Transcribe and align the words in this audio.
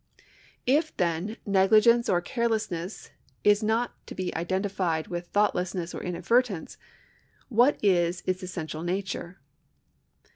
If, 0.65 0.97
then, 0.97 1.37
negligence 1.45 2.09
or 2.09 2.21
carelessness 2.21 3.11
is 3.43 3.61
not 3.61 3.93
to 4.07 4.15
be 4.15 4.35
identified 4.35 5.09
with 5.09 5.27
thoughtlessness 5.27 5.93
or 5.93 6.01
inadvertence, 6.01 6.79
what 7.49 7.77
is 7.83 8.23
its 8.25 8.41
essential 8.41 8.81
nature 8.81 9.39